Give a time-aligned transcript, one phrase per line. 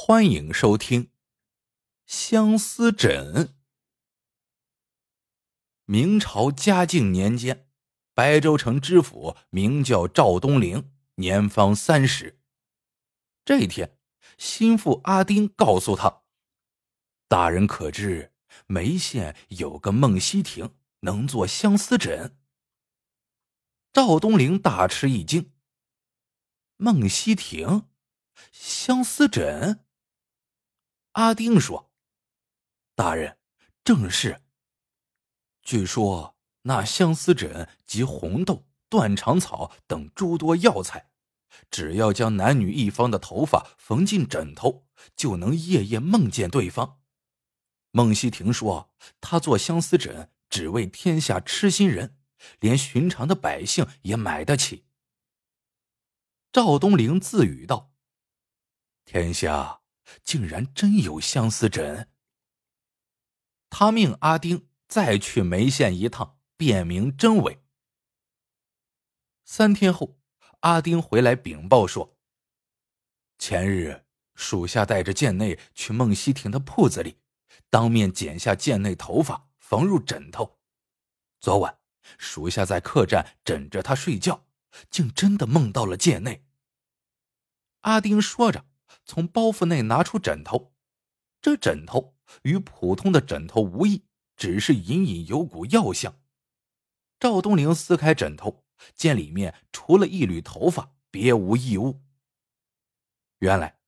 [0.00, 1.06] 欢迎收听
[2.06, 3.34] 《相思枕》。
[5.86, 7.68] 明朝嘉靖年间，
[8.14, 12.40] 白州城知府名叫赵东陵，年方三十。
[13.44, 13.98] 这一天，
[14.38, 16.22] 心腹阿丁告诉他
[17.26, 18.32] ：“大人可知
[18.68, 22.38] 眉县有个孟西亭，能做相思枕？”
[23.92, 25.52] 赵东陵大吃一惊
[26.78, 27.88] ：“孟西亭？”
[28.52, 29.84] 相思枕。
[31.18, 31.90] 阿丁说
[32.94, 33.38] ：“大人，
[33.82, 34.40] 正是。
[35.64, 41.10] 据说那相思枕集红豆、断肠草等诸多药材，
[41.72, 44.86] 只要将男女一方的头发缝进枕头，
[45.16, 47.00] 就能夜夜梦见对方。”
[47.90, 52.16] 孟西亭说：“他做相思枕，只为天下痴心人，
[52.60, 54.84] 连寻常的百姓也买得起。”
[56.52, 57.90] 赵东陵自语道。
[59.04, 59.80] 天下
[60.22, 62.10] 竟然真有相思枕。
[63.70, 67.62] 他命阿丁再去眉县一趟，辨明真伪。
[69.44, 70.18] 三天后，
[70.60, 72.16] 阿丁回来禀报说
[73.38, 77.18] ：“前日属下带着贱内去孟西亭的铺子里，
[77.68, 80.58] 当面剪下贱内头发，缝入枕头。
[81.40, 81.78] 昨晚
[82.16, 84.46] 属下在客栈枕着他睡觉，
[84.90, 86.46] 竟真的梦到了贱内。”
[87.82, 88.64] 阿丁说着。
[89.04, 90.74] 从包袱内拿出枕头，
[91.40, 94.04] 这枕头与普通的枕头无异，
[94.36, 96.18] 只是隐隐有股药香。
[97.18, 102.02] 赵东陵撕开枕头，见里面除了一缕头发，别无异物。
[103.40, 103.78] 原来，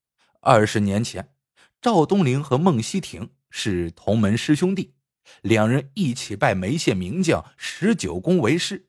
[0.41, 1.35] 二十年前，
[1.81, 4.95] 赵东陵和孟西亭是同门师兄弟，
[5.43, 8.89] 两人一起拜梅县名将十九公为师。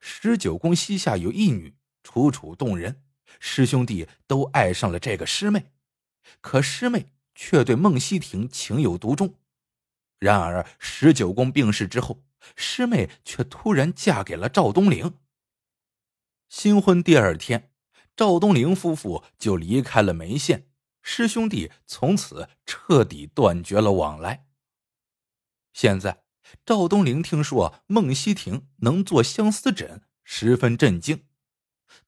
[0.00, 3.04] 十九公膝下有一女，楚楚动人。
[3.40, 5.72] 师兄弟都爱上了这个师妹，
[6.40, 9.34] 可师妹却对孟西亭情有独钟。
[10.18, 12.22] 然而十九公病逝之后，
[12.56, 15.18] 师妹却突然嫁给了赵东陵。
[16.48, 17.70] 新婚第二天，
[18.16, 20.68] 赵东陵夫妇就离开了眉县，
[21.02, 24.46] 师兄弟从此彻底断绝了往来。
[25.72, 26.24] 现在，
[26.64, 31.26] 赵东陵听说孟西亭能做相思枕，十分震惊。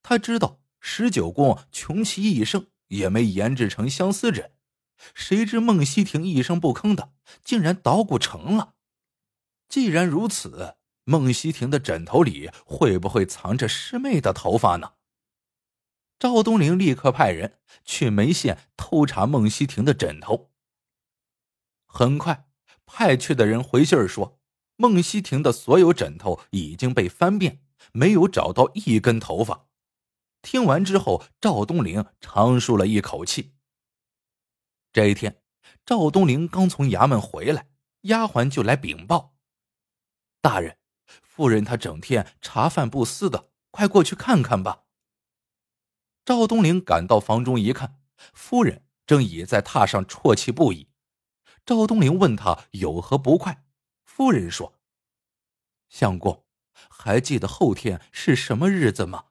[0.02, 0.60] 他知道。
[0.80, 4.52] 十九公穷其一生也没研制成相思枕，
[5.14, 7.12] 谁知孟西亭一声不吭的，
[7.44, 8.74] 竟然捣鼓成了。
[9.68, 14.92] 既然如此，孟西亭的枕头里会不会藏着师妹的头发呢？
[16.18, 20.50] 赵东陵立刻派人去眉县偷查孟西亭的枕头。
[21.86, 22.48] 很快，
[22.86, 24.40] 派去的人回信说，
[24.76, 27.60] 孟西亭的所有枕头已经被翻遍，
[27.92, 29.66] 没有找到一根头发。
[30.42, 33.54] 听完之后，赵东陵长舒了一口气。
[34.92, 35.42] 这一天，
[35.84, 37.68] 赵东陵刚从衙门回来，
[38.02, 39.36] 丫鬟就来禀报
[40.40, 44.84] ：“大人，夫人她整天茶饭不思的，快过去看看吧。”
[46.24, 48.00] 赵东陵赶到房中一看，
[48.32, 50.90] 夫人正倚在榻上啜泣不已。
[51.66, 53.64] 赵东陵问他有何不快，
[54.04, 54.80] 夫人说
[55.88, 59.26] ：“相公，还记得后天是什么日子吗？”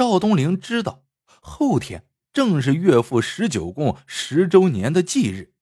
[0.00, 1.04] 赵东陵知道，
[1.42, 5.52] 后天正是岳父十九公十周年的忌日。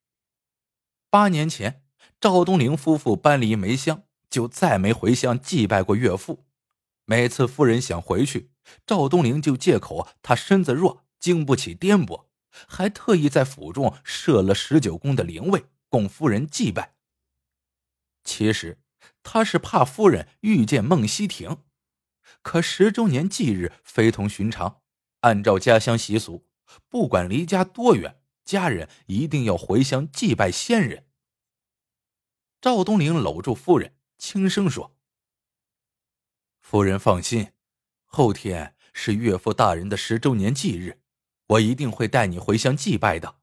[1.11, 1.83] 八年前，
[2.21, 6.47] 赵东陵夫妇搬离梅乡，就再没回乡祭拜过岳父。
[7.05, 8.53] 每次夫人想回去，
[8.87, 12.27] 赵东陵就借口他身子弱，经不起颠簸，
[12.69, 16.95] 还特意在府中设了十九公的灵位，供夫人祭拜。
[18.23, 18.79] 其实，
[19.25, 21.57] 他是怕夫人遇见孟西亭。
[22.49, 24.81] 可十周年忌日非同寻常，
[25.21, 26.49] 按照家乡习俗，
[26.89, 31.07] 不管离家多远，家人一定要回乡祭拜先人。
[32.59, 34.97] 赵东林搂住夫人，轻声说
[36.59, 37.53] ：“夫人放心，
[38.07, 41.03] 后天是岳父大人的十周年忌日，
[41.49, 43.41] 我一定会带你回乡祭拜的。”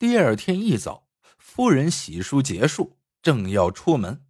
[0.00, 1.06] 第二天一早，
[1.38, 4.26] 夫人洗漱结束，正要出门，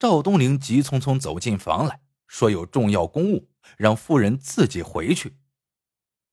[0.00, 2.00] 赵东林急匆匆走进房来。
[2.26, 5.38] 说有重要公务，让夫人自己回去。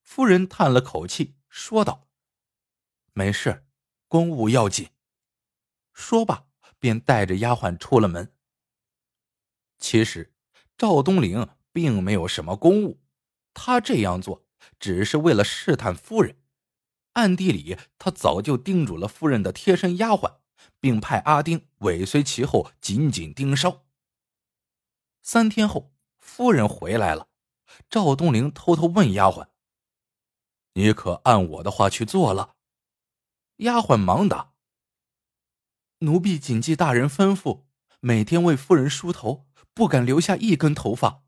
[0.01, 2.09] 夫人叹了口气，说道
[3.13, 3.65] ：“没事，
[4.07, 4.89] 公务要紧。”
[5.93, 6.47] 说罢，
[6.79, 8.33] 便带着丫鬟出了门。
[9.77, 10.33] 其实，
[10.77, 13.01] 赵东陵并没有什么公务，
[13.53, 14.45] 他这样做
[14.79, 16.38] 只是为了试探夫人。
[17.13, 20.39] 暗地里，他早就叮嘱了夫人的贴身丫鬟，
[20.79, 23.85] 并派阿丁尾随其后，紧紧盯梢。
[25.21, 27.29] 三天后，夫人回来了。
[27.89, 29.47] 赵东陵偷偷问丫鬟
[30.73, 32.56] ：“你可按我的话去做了。”
[33.57, 34.53] 丫鬟忙答
[36.00, 37.63] ：“奴婢谨记大人吩咐，
[38.00, 41.24] 每天为夫人梳头，不敢留下一根头发。”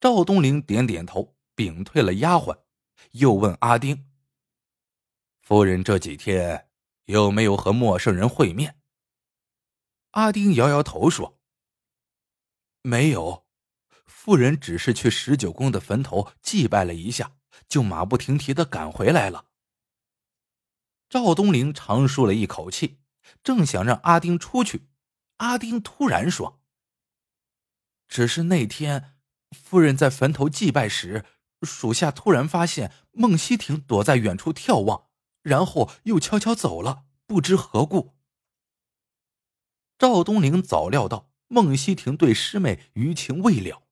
[0.00, 2.62] 赵东陵点点头，屏退了丫鬟，
[3.12, 4.10] 又问阿丁
[5.40, 6.70] ：“夫人这几天
[7.04, 8.80] 有没有和陌生人会面？”
[10.12, 11.37] 阿丁摇摇头说
[12.88, 13.44] ：“没有，
[14.06, 17.32] 夫人只是去十九宫的坟头祭拜了一下，
[17.68, 19.50] 就马不停蹄的赶回来了。”
[21.10, 23.00] 赵东陵长舒了一口气，
[23.42, 24.88] 正想让阿丁出去，
[25.36, 26.62] 阿丁突然说
[28.08, 29.16] ：“只是那天。”
[29.52, 31.26] 夫人在坟头祭拜时，
[31.62, 35.08] 属下突然发现孟西亭躲在远处眺望，
[35.42, 38.14] 然后又悄悄走了，不知何故。
[39.98, 43.82] 赵东陵早料到孟西亭对师妹余情未了，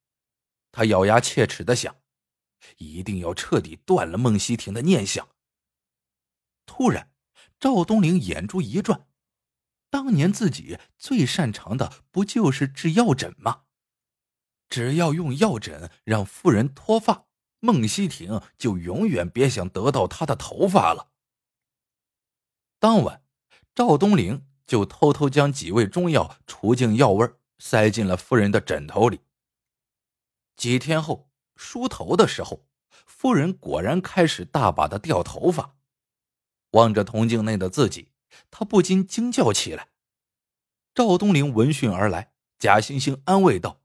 [0.70, 1.96] 他咬牙切齿的想，
[2.76, 5.26] 一定要彻底断了孟西亭的念想。
[6.66, 7.10] 突然，
[7.58, 9.06] 赵东陵眼珠一转，
[9.88, 13.62] 当年自己最擅长的不就是治药疹吗？
[14.68, 17.26] 只要用药枕让夫人脱发，
[17.60, 21.12] 孟西亭就永远别想得到她的头发了。
[22.78, 23.22] 当晚，
[23.74, 27.26] 赵东陵就偷偷将几味中药除净药味
[27.58, 29.20] 塞进了夫人的枕头里。
[30.56, 35.76] 几天后，梳头的时候，夫人果然开始大把的掉头发。
[36.72, 38.12] 望着铜镜内的自己，
[38.50, 39.88] 她不禁惊叫起来。
[40.94, 43.82] 赵东林闻讯而来，假惺惺安慰道。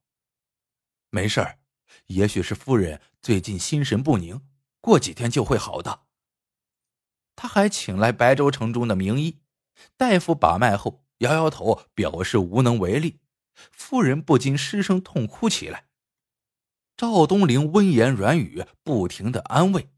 [1.09, 1.59] 没事儿，
[2.07, 4.41] 也许是夫人最近心神不宁，
[4.79, 6.03] 过几天就会好的。
[7.35, 9.41] 他还请来白州城中的名医，
[9.97, 13.19] 大夫把脉后摇摇头，表示无能为力。
[13.53, 15.87] 夫人不禁失声痛哭起来。
[16.95, 19.89] 赵东陵温言软语，不停的安慰。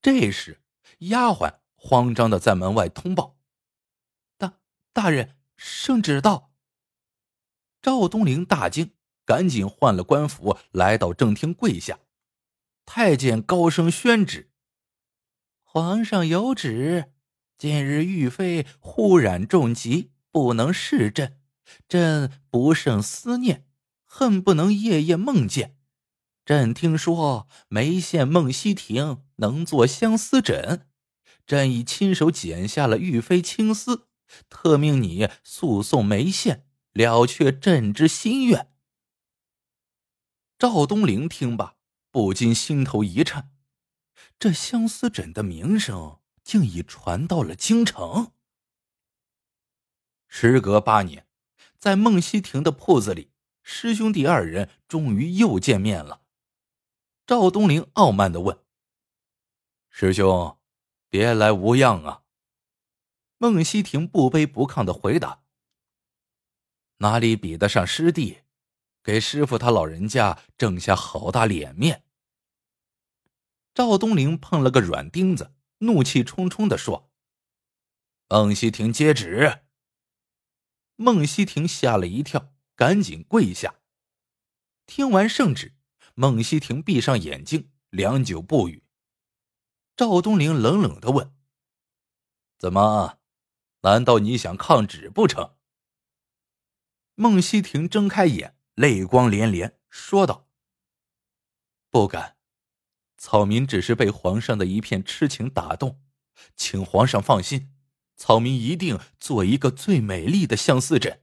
[0.00, 0.60] 这时，
[0.98, 3.38] 丫鬟慌张的在门外通报
[4.38, 4.60] ：“大
[4.92, 6.52] 大人，圣旨到。”
[7.82, 8.92] 赵东陵大惊。
[9.24, 12.00] 赶紧换了官服，来到正厅跪下。
[12.84, 14.50] 太监高声宣旨
[15.62, 17.12] ：“皇上有旨，
[17.56, 21.40] 近日玉妃忽染重疾，不能侍朕，
[21.88, 23.66] 朕不胜思念，
[24.04, 25.76] 恨不能夜夜梦见。
[26.44, 30.88] 朕听说眉县孟西亭能做相思枕，
[31.46, 34.08] 朕已亲手剪下了玉妃青丝，
[34.48, 38.72] 特命你速送眉县，了却朕之心愿。”
[40.58, 41.76] 赵东陵听罢，
[42.10, 43.50] 不禁心头一颤，
[44.38, 48.32] 这相思枕的名声竟已传到了京城。
[50.28, 51.26] 时隔八年，
[51.82, 53.32] 在孟西亭的铺子里，
[53.64, 56.22] 师兄弟二人终于又见面了。
[57.26, 58.56] 赵东林傲慢的问
[59.90, 60.60] ：“师兄，
[61.08, 62.22] 别来无恙啊？”
[63.36, 65.42] 孟西亭不卑不亢的回答
[66.98, 68.42] ：“哪里比得上师弟？”
[69.02, 72.04] 给师傅他老人家挣下好大脸面。
[73.74, 77.10] 赵东林碰了个软钉子，怒气冲冲的说
[78.30, 79.64] ：“孟西亭接旨。”
[80.96, 83.76] 孟西亭吓了一跳，赶紧跪下。
[84.86, 85.74] 听完圣旨，
[86.14, 88.84] 孟西亭闭上眼睛，良久不语。
[89.96, 91.34] 赵东陵冷冷的问
[92.58, 93.18] ：“怎么？
[93.82, 95.56] 难道你想抗旨不成？”
[97.14, 98.56] 孟西亭睁开眼。
[98.74, 100.48] 泪光连连，说道
[101.90, 102.38] ：“不敢，
[103.18, 106.02] 草民只是被皇上的一片痴情打动，
[106.56, 107.70] 请皇上放心，
[108.22, 111.22] 草民一定做一个最美丽的相思枕。”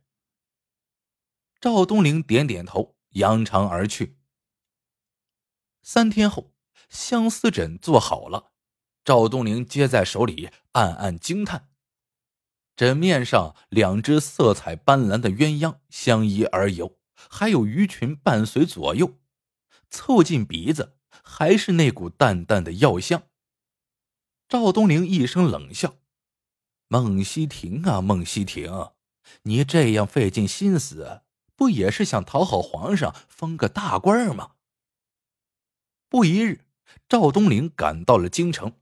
[1.61, 4.17] 赵东陵点点头，扬长而去。
[5.81, 6.53] 三天后，
[6.89, 8.51] 相思枕做好了，
[9.05, 11.69] 赵东陵接在手里，暗暗惊叹：
[12.75, 16.99] 枕面上两只色彩斑斓的鸳鸯相依而游。
[17.13, 19.17] 还有鱼群伴随左右，
[19.89, 23.23] 凑近鼻子，还是那股淡淡的药香。
[24.49, 25.95] 赵东陵一声冷笑
[26.91, 28.89] ：“孟西亭啊，孟西亭，
[29.43, 31.21] 你这样费尽心思，
[31.55, 34.53] 不也是想讨好皇上，封个大官吗？”
[36.09, 36.65] 不一日，
[37.07, 38.73] 赵东陵赶到了京城。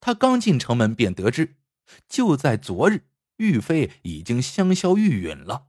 [0.00, 1.54] 他刚进城门，便得知，
[2.08, 3.04] 就在昨日，
[3.36, 5.68] 玉妃已经香消玉殒了。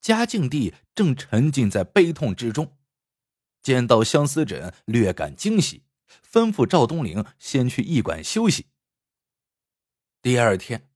[0.00, 2.78] 嘉靖帝正沉浸在悲痛之中，
[3.62, 5.84] 见到相思枕，略感惊喜，
[6.26, 8.68] 吩咐赵东陵先去驿馆休息。
[10.22, 10.88] 第二天，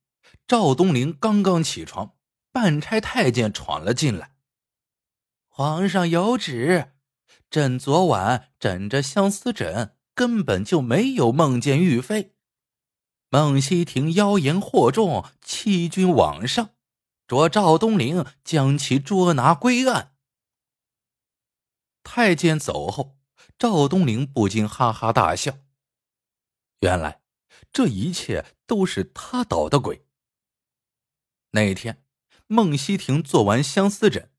[0.46, 2.16] 赵东陵刚刚起床，
[2.52, 4.36] 半差太监闯了进来。
[5.48, 6.92] 皇上有旨，
[7.50, 12.36] 朕昨晚枕着相思枕，根本就没有梦见玉妃。
[13.28, 16.70] 孟希婷妖言惑众，欺君罔上，
[17.26, 20.14] 着赵东陵将其捉拿归案。
[22.04, 23.18] 太监走后，
[23.58, 25.58] 赵东陵不禁哈哈大笑。
[26.78, 27.20] 原来
[27.76, 30.06] 这一切都是他捣的鬼。
[31.50, 32.02] 那一天，
[32.46, 34.30] 孟希婷做完相思枕，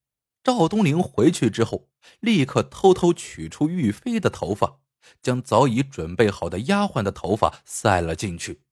[0.43, 4.79] 赵东林回去之后，立刻偷偷取出玉妃的头发，
[5.21, 8.63] 将早已准备好的丫鬟的头发塞了进去。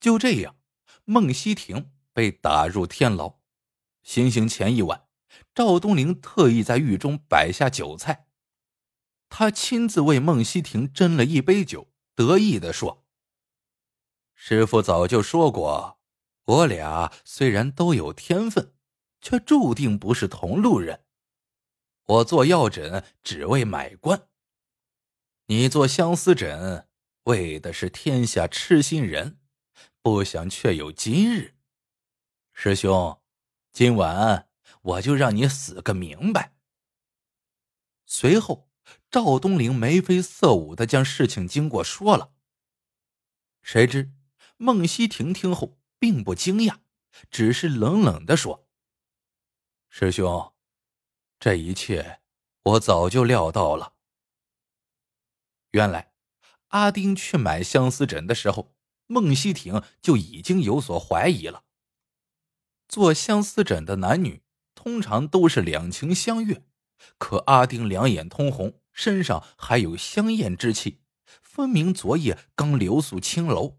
[0.00, 0.56] 就这样，
[1.04, 3.40] 孟希婷被打入天牢。
[4.02, 5.06] 行刑前一晚。
[5.54, 8.26] 赵东林特意在狱中摆下酒菜，
[9.28, 13.04] 他亲自为孟希婷斟了一杯酒，得意的说
[14.40, 15.98] ：“师傅早就说过，
[16.44, 18.72] 我俩虽然都有天分，
[19.20, 21.04] 却注定不是同路人。
[22.04, 24.28] 我做药枕只为买官，
[25.46, 26.88] 你做相思枕
[27.24, 29.40] 为的是天下痴心人，
[30.00, 31.56] 不想却有今日。
[32.52, 33.20] 师兄，
[33.72, 34.46] 今晚。”
[34.82, 36.54] 我就让你死个明白。
[38.06, 38.70] 随后，
[39.10, 42.32] 赵东陵眉飞色舞的将事情经过说了。
[43.60, 44.12] 谁知
[44.58, 46.80] 孟希婷听后并不惊讶，
[47.30, 48.68] 只是冷冷的说
[49.88, 50.52] ：“师兄，
[51.40, 52.20] 这一切
[52.64, 53.94] 我早就料到了。
[55.70, 56.12] 原来，
[56.68, 58.74] 阿丁去买相思枕的时候，
[59.06, 61.64] 孟希婷就已经有所怀疑了。
[62.86, 64.42] 做相思枕的男女。”
[64.78, 66.62] 通常都是两情相悦，
[67.18, 71.00] 可阿丁两眼通红，身上还有香艳之气，
[71.42, 73.77] 分明昨夜刚留宿青楼。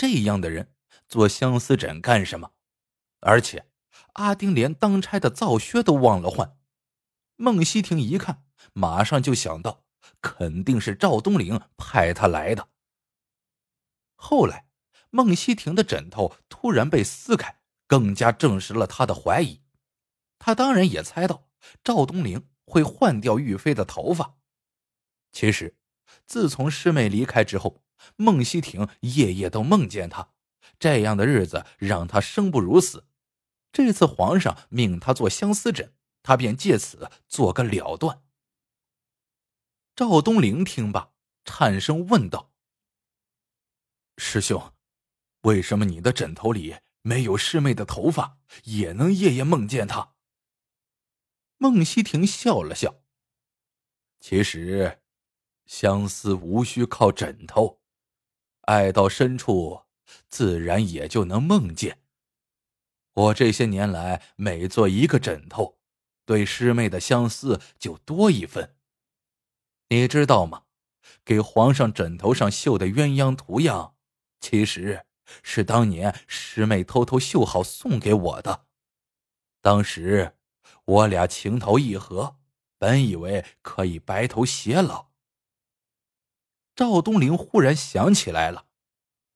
[0.00, 0.72] 这样的人
[1.06, 2.52] 做相思枕干什么？
[3.18, 3.68] 而且
[4.14, 6.56] 阿丁连当差的皂靴都忘了换。
[7.36, 8.42] 孟希婷一看，
[8.72, 9.84] 马上就想到，
[10.22, 12.70] 肯定是赵东陵派他来的。
[14.14, 14.70] 后来，
[15.10, 19.60] 孟希婷的枕头突然被撕开，更加证实了他的怀疑。
[20.38, 21.50] 他当然也猜到
[21.84, 24.38] 赵东陵会换掉玉妃的头发。
[25.30, 25.76] 其实，
[26.24, 27.82] 自从师妹离开之后，
[28.16, 30.32] 孟希婷夜夜都梦见他，
[30.78, 33.06] 这样的日子让他生不如死。
[33.72, 38.22] 这次皇上命他做相思枕，他便借此做个了断。
[39.94, 41.12] 赵东陵听罢，
[41.44, 42.52] 颤声问道
[44.16, 44.72] ：“师兄，
[45.42, 50.14] 为什么你的枕头里没有师妹的头发，也能夜夜梦见她？”
[51.58, 53.02] 孟希婷笑了笑。
[54.18, 55.02] 其实，
[55.66, 57.79] 相思无需靠枕头，
[58.62, 59.82] 爱到深处，
[60.28, 61.98] 自然也就能梦见。
[63.14, 65.78] 我这些年来，每做一个枕头，
[66.24, 68.76] 对师妹的相思就多一分。
[69.88, 70.64] 你知道吗？
[71.24, 73.94] 给皇上枕头上绣的鸳鸯图样，
[74.40, 75.04] 其实
[75.42, 78.66] 是当年师妹偷偷绣好送给我的。
[79.60, 80.36] 当时。
[80.86, 82.36] 我俩情投意合，
[82.76, 85.09] 本以为可以白头偕老。
[86.80, 88.66] 赵东陵忽然想起来了，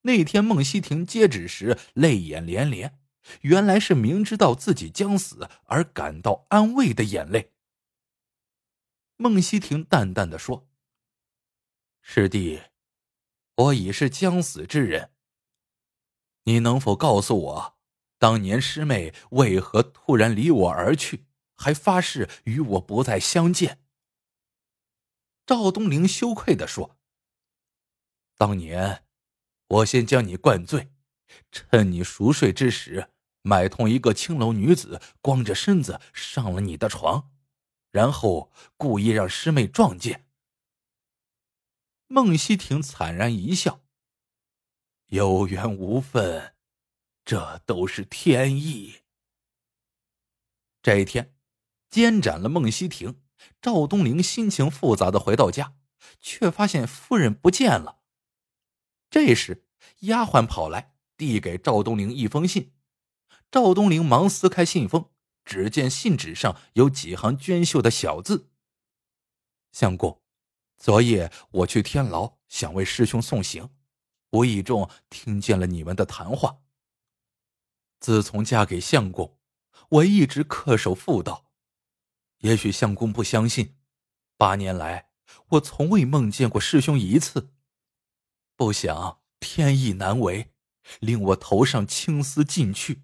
[0.00, 2.98] 那天孟希婷接旨时泪眼连连，
[3.42, 7.52] 原来是明知道自己将死而感到安慰的眼泪。
[9.18, 10.66] 孟希婷淡淡的说
[12.00, 12.62] ：“师弟，
[13.56, 15.10] 我已是将死之人，
[16.44, 17.76] 你能否告诉我，
[18.16, 23.84] 当年师妹为何突然离我而去？”还发誓与我不再相见。
[25.44, 26.96] 赵东陵羞愧的说
[28.36, 29.04] ：“当年，
[29.68, 30.90] 我先将你灌醉，
[31.50, 33.10] 趁你熟睡之时，
[33.42, 37.30] 买通一个青楼女子，光着身子上了你的床，
[37.90, 40.26] 然后故意让师妹撞见。”
[42.08, 43.82] 孟希婷惨然一笑
[45.08, 46.54] ：“有缘无分，
[47.24, 49.02] 这都是天意。”
[50.82, 51.32] 这一天。
[51.90, 53.22] 监斩了孟希婷，
[53.62, 55.76] 赵东陵心情复杂的回到家，
[56.18, 58.00] 却发现夫人不见了。
[59.14, 59.64] 这时，
[60.00, 62.72] 丫鬟跑来，递给赵东陵一封信。
[63.48, 65.08] 赵东陵忙撕开信封，
[65.44, 68.50] 只见信纸上有几行娟秀的小字
[69.70, 70.20] ：“相公，
[70.76, 73.70] 昨夜我去天牢，想为师兄送行，
[74.30, 76.62] 无意中听见了你们的谈话。
[78.00, 79.38] 自从嫁给相公，
[79.90, 81.52] 我一直恪守妇道。”
[82.42, 83.76] 也许相公不相信，
[84.36, 85.10] 八年来
[85.50, 87.53] 我从未梦见过师兄一次。
[88.56, 90.52] 不想天意难违，
[91.00, 93.02] 令我头上青丝尽去，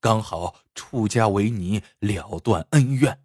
[0.00, 3.22] 刚好出家为尼，了断恩怨。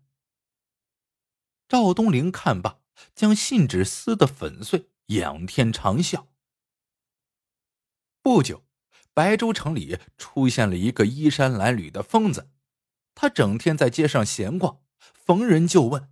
[1.67, 2.79] 赵东林看罢，
[3.15, 6.25] 将信纸撕得粉碎，仰天长啸。
[8.21, 8.65] 不久，
[9.13, 12.51] 白州城里出现了一个衣衫褴褛的疯子，
[13.15, 14.81] 他整天在街上闲逛，
[15.13, 16.11] 逢人就问：“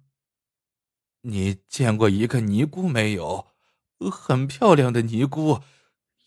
[1.21, 3.48] 你见过一个尼姑没有？
[4.07, 5.63] 很漂亮的尼姑，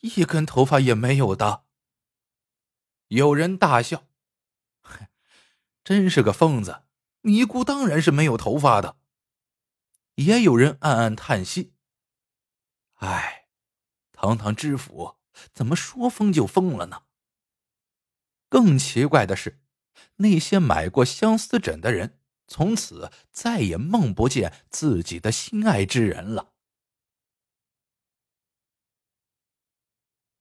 [0.01, 1.63] 一根头发也没有的。”
[3.07, 4.09] 有人大笑
[5.85, 6.83] ：“真是个疯子！
[7.21, 8.97] 尼姑当然是没有头发的。”
[10.17, 11.75] 也有人暗暗叹息
[12.99, 13.47] ：“哎，
[14.11, 15.19] 堂堂知府。”
[15.55, 17.05] 怎么说疯就疯了呢？
[18.51, 19.63] 更奇怪的是，
[20.17, 26.52] 那些买过相思枕的人，从此再也梦不见自己的心爱之人了。